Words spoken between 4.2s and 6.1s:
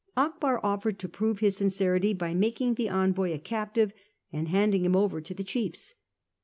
and handing him over to the chiefs.